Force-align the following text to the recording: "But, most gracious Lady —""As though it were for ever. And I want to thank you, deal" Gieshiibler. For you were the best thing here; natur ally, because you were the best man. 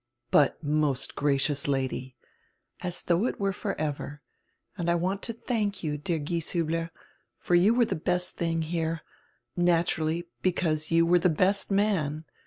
"But, 0.31 0.63
most 0.63 1.15
gracious 1.15 1.67
Lady 1.67 2.15
—""As 2.81 3.03
though 3.03 3.27
it 3.27 3.39
were 3.39 3.53
for 3.53 3.79
ever. 3.79 4.23
And 4.75 4.89
I 4.89 4.95
want 4.95 5.21
to 5.21 5.33
thank 5.33 5.83
you, 5.83 5.95
deal" 5.95 6.17
Gieshiibler. 6.17 6.89
For 7.37 7.53
you 7.53 7.75
were 7.75 7.85
the 7.85 7.93
best 7.95 8.35
thing 8.35 8.63
here; 8.63 9.03
natur 9.55 10.01
ally, 10.01 10.21
because 10.41 10.89
you 10.89 11.05
were 11.05 11.19
the 11.19 11.29
best 11.29 11.69
man. 11.69 12.25